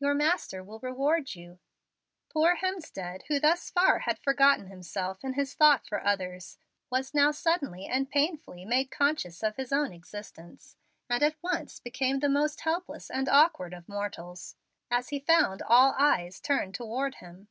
Your 0.00 0.14
Master 0.14 0.64
will 0.64 0.80
reward 0.80 1.36
you." 1.36 1.60
Poor 2.28 2.56
Hemstead, 2.56 3.22
who 3.28 3.38
thus 3.38 3.70
far 3.70 4.00
had 4.00 4.18
forgotten 4.18 4.66
himself 4.66 5.22
in 5.22 5.34
his 5.34 5.54
thought 5.54 5.86
for 5.86 6.04
others, 6.04 6.58
was 6.90 7.14
now 7.14 7.30
suddenly 7.30 7.86
and 7.86 8.10
painfully 8.10 8.64
made 8.64 8.90
conscious 8.90 9.44
of 9.44 9.54
his 9.54 9.72
own 9.72 9.92
existence, 9.92 10.74
and 11.08 11.22
at 11.22 11.40
once 11.40 11.78
became 11.78 12.18
the 12.18 12.28
most 12.28 12.62
helpless 12.62 13.10
and 13.12 13.28
awkward 13.28 13.72
of 13.72 13.88
mortals, 13.88 14.56
as 14.90 15.10
he 15.10 15.20
found 15.20 15.62
all 15.62 15.94
eyes 15.96 16.40
turned 16.40 16.74
toward 16.74 17.14
him. 17.14 17.46